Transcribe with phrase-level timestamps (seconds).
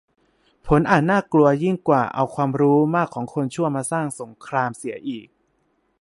[0.67, 5.27] ผลอาจน่ากลัวยิ่งกว่าเอาความรู้มากของคนชั่วมาสร้างสงครามเสียอีก